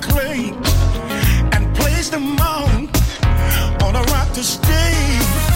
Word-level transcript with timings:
clay 0.00 0.52
and 1.52 1.74
place 1.76 2.10
them 2.10 2.38
on 2.40 2.88
on 3.82 3.96
a 3.96 4.02
rock 4.12 4.32
to 4.32 4.42
stay. 4.42 5.55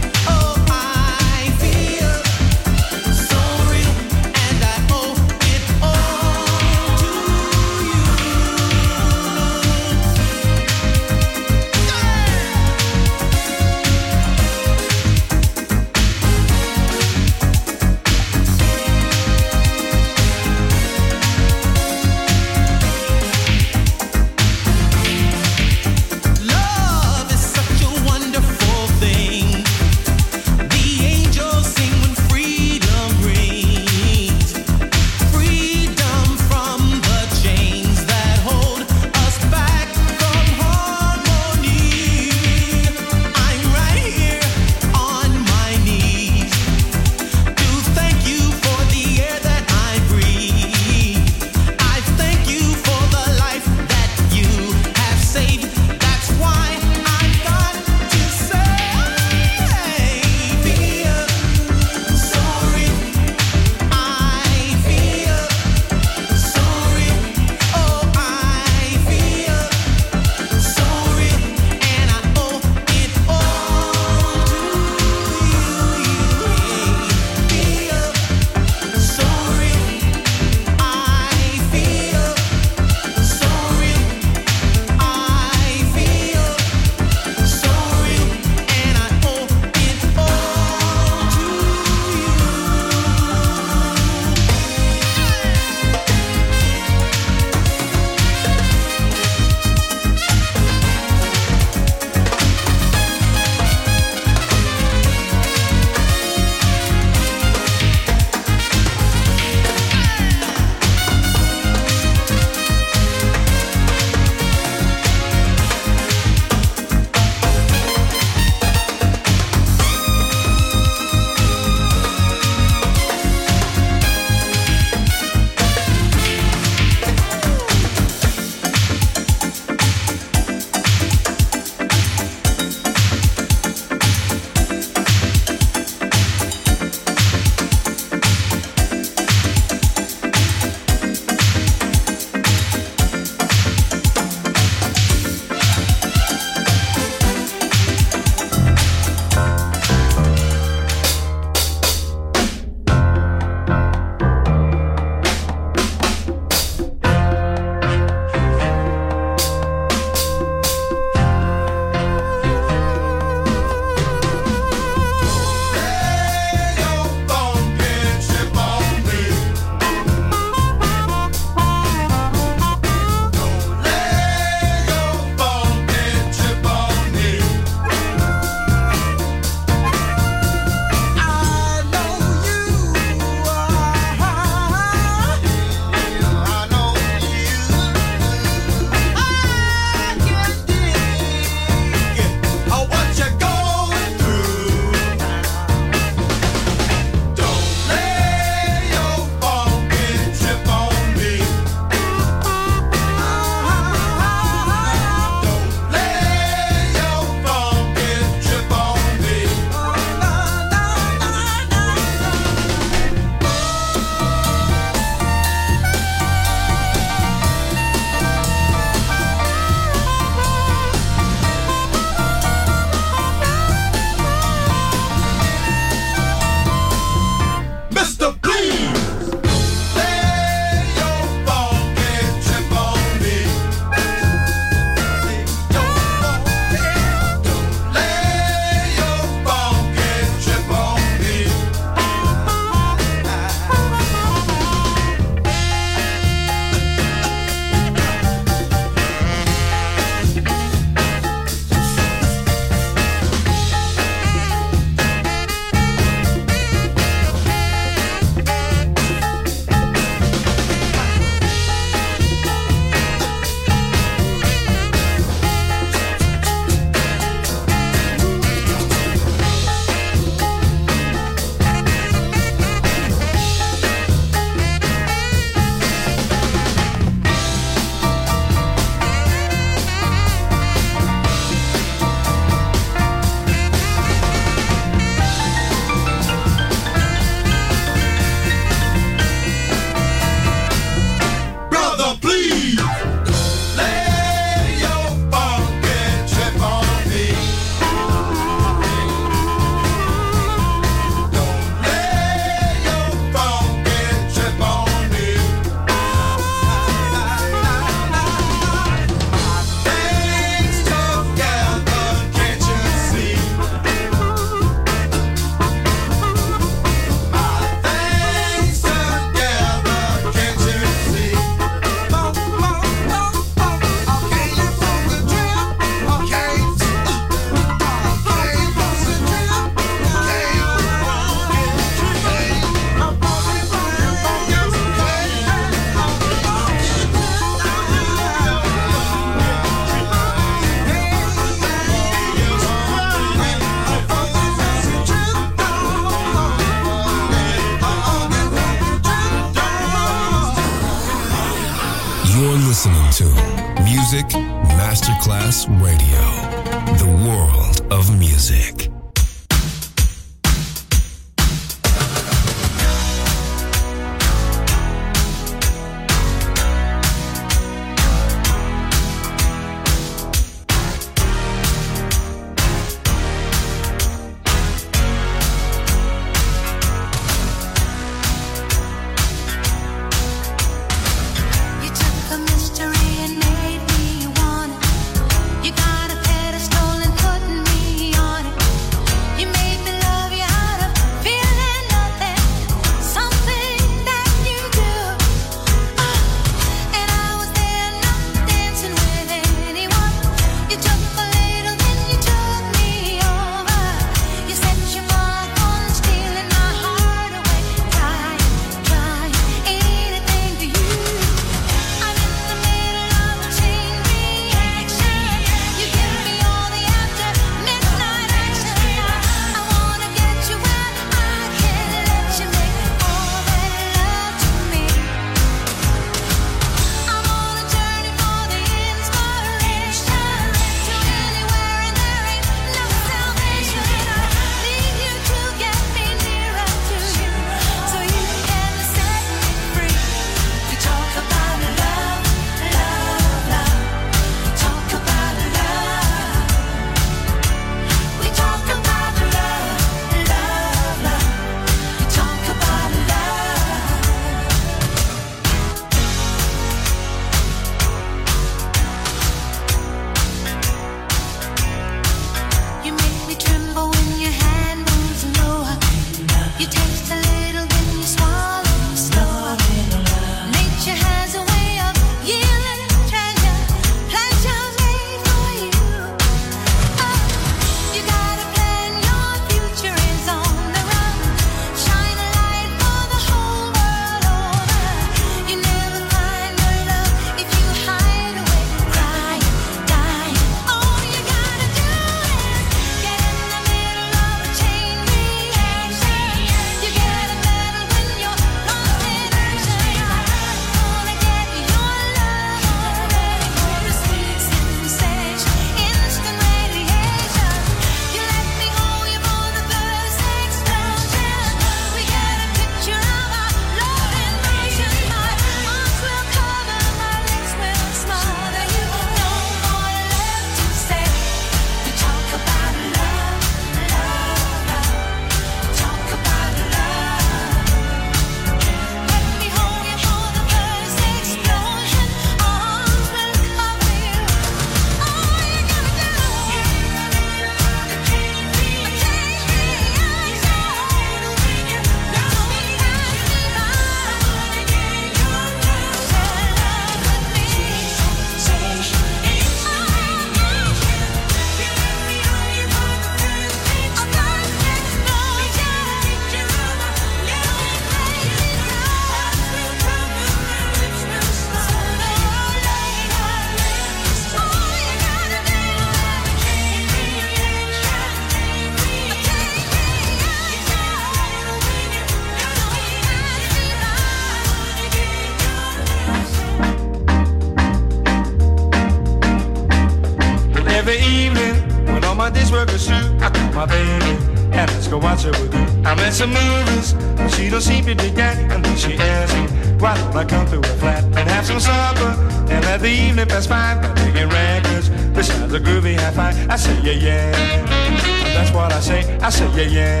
yeah, 599.56 599.66
yeah. 599.66 600.00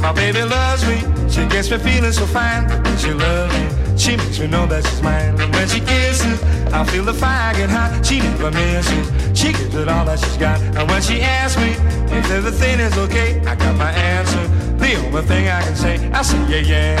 My 0.00 0.12
baby 0.12 0.42
loves 0.42 0.86
me, 0.86 1.00
she 1.28 1.46
gets 1.46 1.70
me 1.70 1.78
feeling 1.78 2.12
so 2.12 2.26
fine. 2.26 2.68
She 2.96 3.12
loves 3.12 3.52
me, 3.54 3.68
she 3.98 4.16
makes 4.16 4.38
me 4.38 4.46
know 4.46 4.66
that 4.66 4.86
she's 4.86 5.02
mine. 5.02 5.38
And 5.40 5.52
when 5.54 5.68
she 5.68 5.80
kisses, 5.80 6.42
I 6.72 6.84
feel 6.84 7.04
the 7.04 7.12
fire 7.12 7.54
get 7.54 7.68
hot. 7.70 8.04
She 8.04 8.20
never 8.20 8.50
misses, 8.50 9.38
she 9.38 9.52
gives 9.52 9.74
it 9.74 9.88
all 9.88 10.04
that 10.06 10.18
she's 10.18 10.36
got. 10.36 10.60
And 10.60 10.88
when 10.90 11.02
she 11.02 11.20
asks 11.20 11.60
me 11.60 11.72
if 12.16 12.30
everything 12.30 12.80
is 12.80 12.96
okay, 12.98 13.40
I 13.40 13.54
got 13.54 13.76
my 13.76 13.90
answer. 13.90 14.46
The 14.78 14.94
only 15.06 15.22
thing 15.22 15.48
I 15.48 15.62
can 15.62 15.76
say, 15.76 16.10
I 16.10 16.22
say 16.22 16.38
yeah, 16.48 16.60
yeah. 16.72 16.96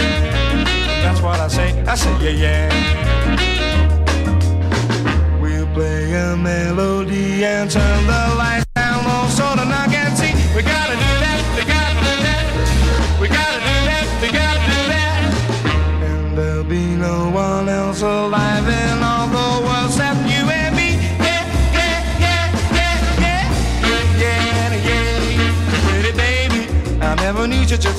That's 1.02 1.20
what 1.22 1.40
I 1.40 1.48
say, 1.48 1.80
I 1.86 1.94
say 1.94 2.12
yeah, 2.20 2.30
yeah. 2.44 2.68
We'll 5.40 5.66
play 5.68 6.12
a 6.12 6.36
melody 6.36 7.44
and 7.44 7.70
turn 7.70 8.06
the 8.06 8.34
light 8.36 8.57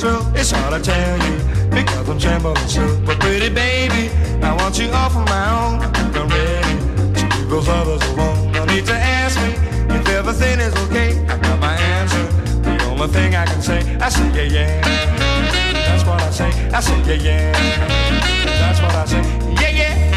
it's 0.01 0.51
hard 0.51 0.73
to 0.73 0.79
tell 0.81 1.17
you 1.19 1.37
because 1.69 2.09
I'm 2.09 2.17
trembling 2.17 2.55
so. 2.67 2.99
But 3.05 3.19
pretty 3.19 3.49
baby, 3.49 4.09
I 4.41 4.55
want 4.55 4.79
you 4.79 4.89
all 4.91 5.09
for 5.09 5.25
my 5.25 5.83
own. 5.83 5.98
Only 13.01 13.13
thing 13.13 13.35
I 13.35 13.45
can 13.45 13.61
say, 13.61 13.79
I 13.95 14.09
say 14.09 14.47
yeah 14.47 14.81
yeah. 14.81 14.81
That's 15.87 16.03
what 16.05 16.21
I 16.21 16.31
say. 16.31 16.69
I 16.69 16.79
say 16.81 16.99
yeah 17.05 17.13
yeah. 17.13 17.51
That's 18.45 18.81
what 18.81 18.93
I 18.93 19.05
say. 19.05 19.21
Yeah 19.61 19.69
yeah. 19.69 20.08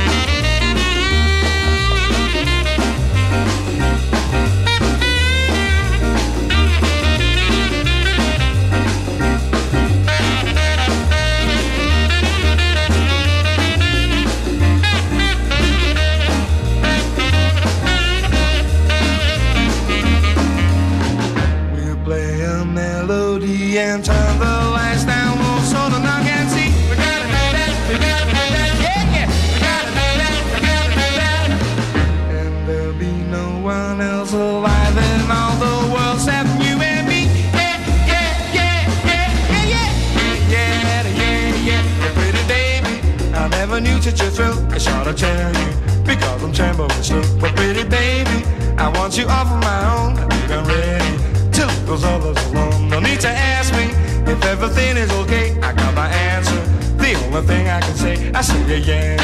Such 44.17 44.29
a 44.29 44.31
thrill. 44.31 44.73
It's 44.73 44.87
hard 44.87 45.07
to 45.07 45.15
tell 45.15 45.53
you 45.55 45.71
because 46.05 46.43
I'm 46.43 46.53
trembling 46.53 46.91
still. 47.03 47.25
But 47.41 47.55
pretty 47.57 47.85
baby, 47.85 48.45
I 48.77 48.89
want 48.97 49.17
you 49.17 49.27
all 49.29 49.47
for 49.47 49.59
my 49.59 49.81
own. 49.97 50.13
I 50.19 50.29
think 50.29 50.51
I'm 50.51 50.67
ready 50.67 51.13
to 51.57 51.67
leave 51.67 51.87
those 51.87 52.05
others 52.05 52.37
alone. 52.47 52.89
No 52.89 53.01
need 53.01 53.21
to 53.21 53.29
ask 53.29 53.73
me 53.73 53.87
if 54.31 54.45
everything 54.45 54.97
is 54.97 55.11
okay. 55.23 55.59
I 55.61 55.73
got 55.73 55.95
my 55.95 56.09
answer. 56.09 56.61
The 56.97 57.15
only 57.25 57.43
thing 57.47 57.69
I 57.69 57.81
can 57.81 57.97
say, 57.97 58.33
I 58.33 58.43
say 58.43 58.61
yeah 58.69 58.91
yeah. 58.91 59.17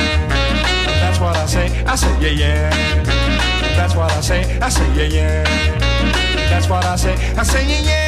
That's 1.00 1.20
what 1.20 1.36
I 1.36 1.46
say. 1.46 1.84
I 1.84 1.94
say 1.94 2.12
yeah 2.20 2.42
yeah. 2.42 2.70
That's 3.76 3.94
what 3.94 4.10
I 4.10 4.20
say. 4.20 4.58
I 4.60 4.68
say 4.68 4.88
yeah 4.96 5.16
yeah. 5.16 5.44
That's 6.50 6.68
what 6.68 6.84
I 6.84 6.96
say. 6.96 7.14
I 7.36 7.42
say 7.42 7.64
yeah 7.66 7.90
yeah. 7.90 8.07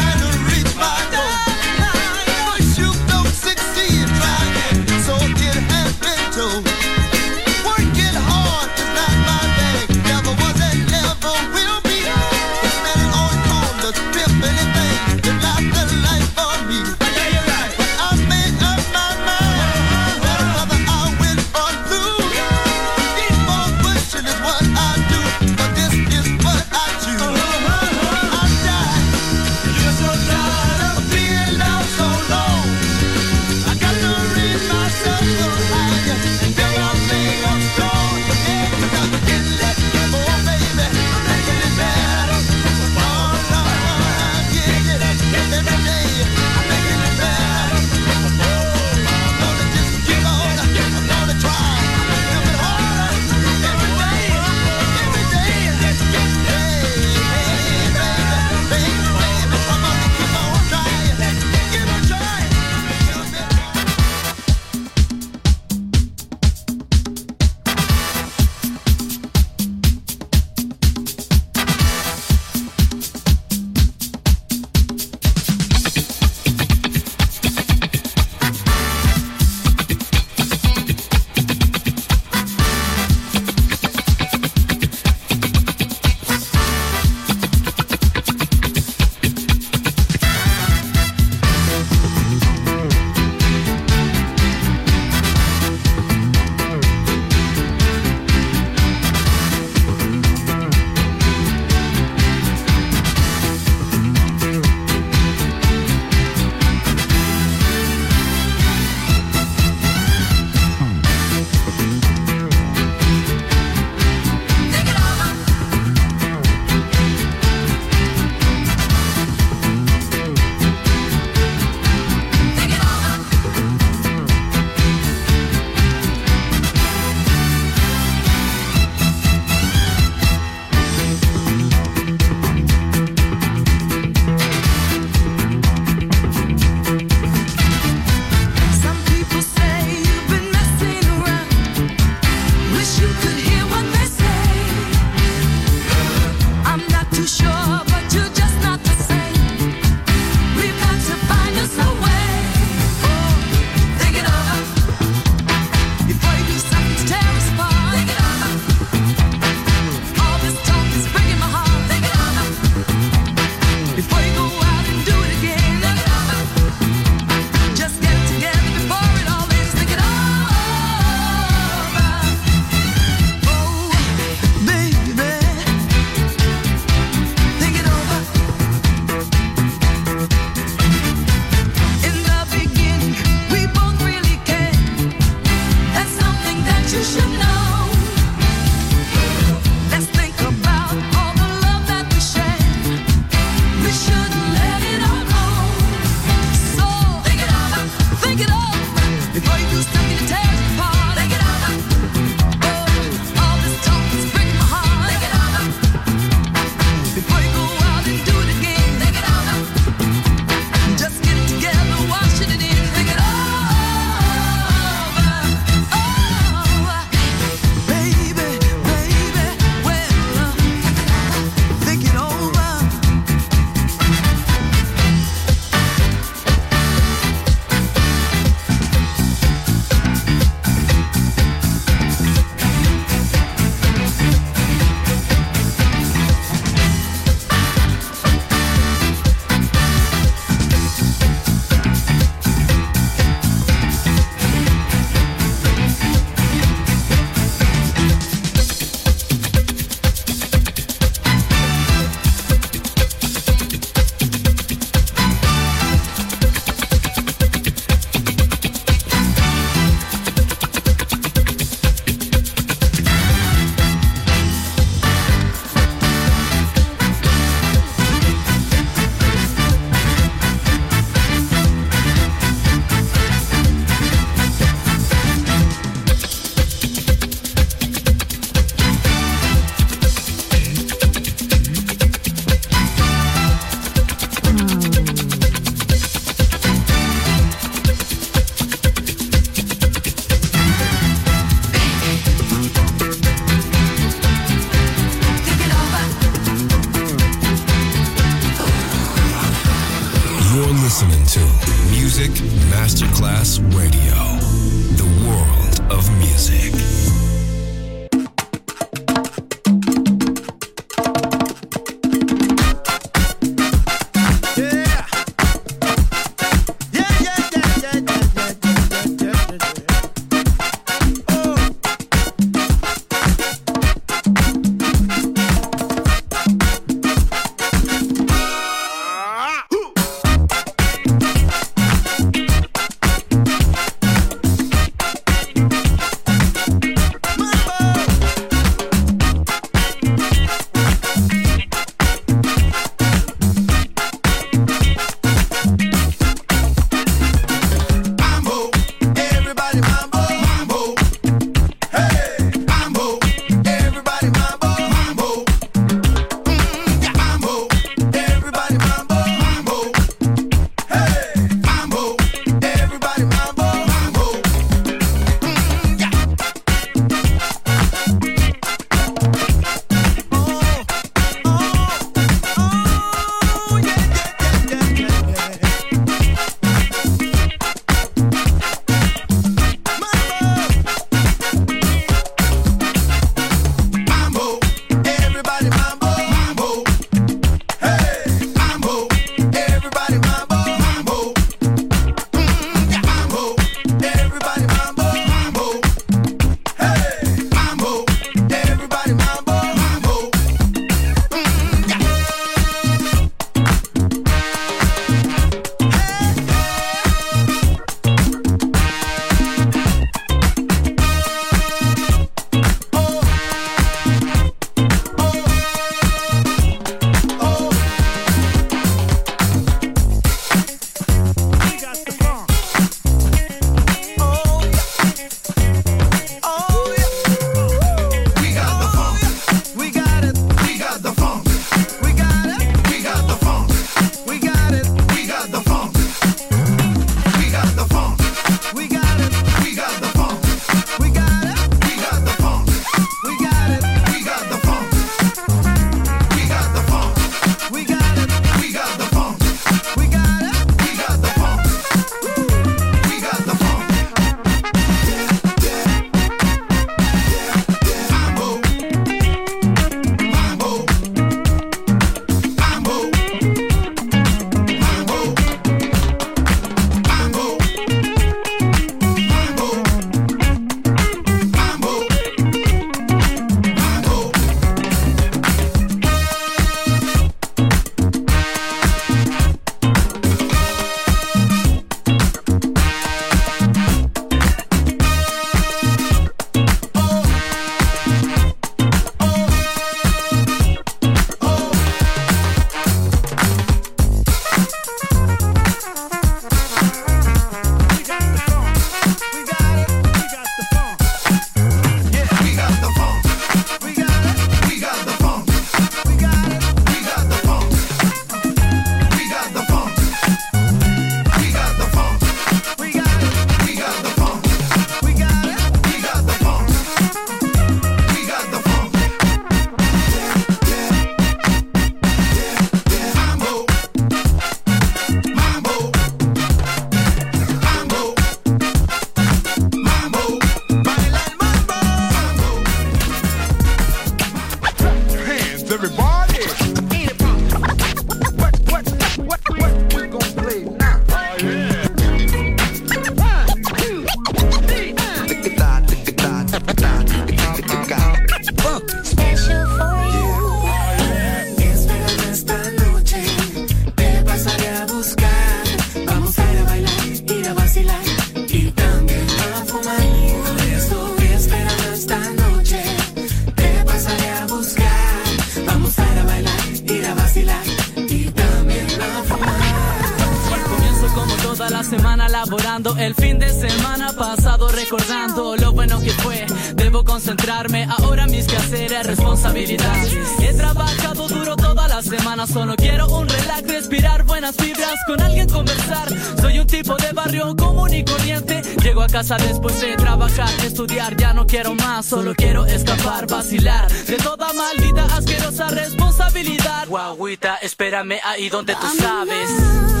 Solo 592.11 592.35
quiero 592.35 592.65
escapar, 592.65 593.25
vacilar 593.25 593.89
de 593.89 594.17
toda 594.17 594.51
maldita 594.51 595.05
asquerosa 595.15 595.69
responsabilidad. 595.69 596.85
Guaguita, 596.89 597.55
espérame 597.61 598.19
ahí 598.25 598.49
donde 598.49 598.75
tú 598.75 598.85
sabes. 598.99 600.00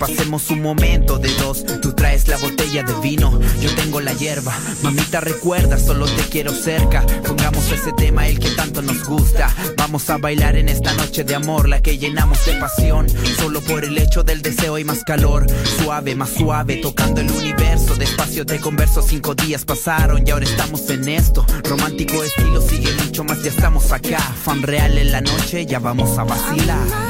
Pasemos 0.00 0.50
un 0.50 0.62
momento 0.62 1.18
de 1.18 1.32
dos. 1.34 1.64
Tú 1.82 1.92
traes 1.92 2.26
la 2.26 2.38
botella 2.38 2.82
de 2.82 2.94
vino, 3.00 3.38
yo 3.60 3.72
tengo 3.74 4.00
la 4.00 4.14
hierba. 4.14 4.52
Mamita 4.82 5.20
recuerda, 5.20 5.78
solo 5.78 6.06
te 6.06 6.22
quiero 6.22 6.52
cerca. 6.52 7.04
Pongamos 7.26 7.70
ese 7.70 7.92
tema, 7.92 8.26
el 8.26 8.38
que 8.38 8.50
tanto 8.50 8.80
nos 8.80 9.04
gusta. 9.04 9.54
Vamos 9.76 10.08
a 10.08 10.16
bailar 10.16 10.56
en 10.56 10.70
esta 10.70 10.94
noche 10.94 11.22
de 11.22 11.34
amor, 11.34 11.68
la 11.68 11.82
que 11.82 11.98
llenamos 11.98 12.44
de 12.46 12.54
pasión. 12.54 13.06
Solo 13.36 13.60
por 13.60 13.84
el 13.84 13.98
hecho 13.98 14.24
del 14.24 14.40
deseo 14.40 14.78
y 14.78 14.84
más 14.84 15.04
calor. 15.04 15.46
Suave, 15.78 16.14
más 16.14 16.30
suave, 16.30 16.76
tocando 16.76 17.20
el 17.20 17.30
universo. 17.30 17.94
Despacio 17.94 18.46
te 18.46 18.58
converso, 18.58 19.02
cinco 19.02 19.34
días 19.34 19.66
pasaron 19.66 20.26
y 20.26 20.30
ahora 20.30 20.46
estamos 20.46 20.88
en 20.88 21.06
esto. 21.08 21.44
Romántico 21.64 22.24
estilo 22.24 22.62
sigue 22.62 22.90
mucho 23.04 23.22
más, 23.22 23.42
ya 23.42 23.50
estamos 23.50 23.92
acá. 23.92 24.18
Fan 24.18 24.62
real 24.62 24.96
en 24.96 25.12
la 25.12 25.20
noche, 25.20 25.66
ya 25.66 25.78
vamos 25.78 26.16
a 26.18 26.24
vacilar. 26.24 27.09